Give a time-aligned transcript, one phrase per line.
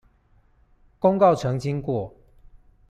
[0.97, 2.11] 公告澄清過